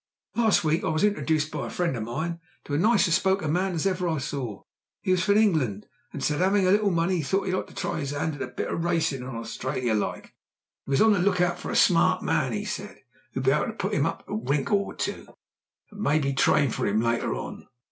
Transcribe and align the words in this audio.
"Last 0.35 0.63
week 0.63 0.83
I 0.83 0.87
was 0.89 1.03
introduced 1.03 1.51
by 1.51 1.67
a 1.67 1.69
friend 1.69 1.95
of 1.95 2.01
mine 2.01 2.39
to 2.63 2.73
as 2.73 2.81
nice 2.81 3.05
a 3.05 3.11
spoken 3.11 3.53
man 3.53 3.75
as 3.75 3.85
ever 3.85 4.07
I 4.09 4.17
saw. 4.17 4.63
He 5.03 5.11
was 5.11 5.23
from 5.23 5.37
England, 5.37 5.85
he 6.11 6.19
said 6.21 6.37
and 6.41 6.43
having 6.43 6.65
a 6.65 6.71
little 6.71 6.89
money 6.89 7.21
thought 7.21 7.43
he'd 7.43 7.53
like 7.53 7.67
to 7.67 7.75
try 7.75 7.99
his 7.99 8.11
'and 8.11 8.33
at 8.33 8.41
a 8.41 8.47
bit 8.47 8.67
o' 8.69 8.73
racing 8.73 9.21
in 9.21 9.27
Australia, 9.27 9.93
like. 9.93 10.29
He 10.85 10.89
was 10.89 11.03
on 11.03 11.13
the 11.13 11.19
look 11.19 11.39
out 11.39 11.59
for 11.59 11.69
a 11.69 11.75
smart 11.75 12.23
man, 12.23 12.51
he 12.51 12.65
said, 12.65 12.97
who'd 13.33 13.43
be 13.43 13.51
able 13.51 13.67
to 13.67 13.73
put 13.73 13.93
him 13.93 14.07
up 14.07 14.25
to 14.25 14.31
a 14.33 14.43
wrinkle 14.43 14.79
or 14.79 14.95
two, 14.95 15.27
and 15.91 16.01
maybe 16.01 16.33
train 16.33 16.71
for 16.71 16.87
him 16.87 16.99
later 16.99 17.35
on. 17.35 17.67